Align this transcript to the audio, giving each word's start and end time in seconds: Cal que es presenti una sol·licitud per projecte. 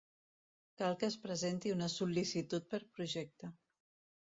Cal 0.81 0.97
que 1.03 1.09
es 1.13 1.17
presenti 1.25 1.75
una 1.75 1.91
sol·licitud 1.97 2.67
per 2.75 2.83
projecte. 2.99 3.55